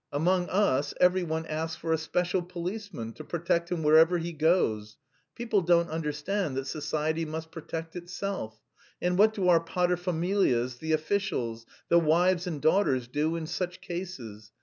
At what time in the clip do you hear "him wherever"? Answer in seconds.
3.71-4.17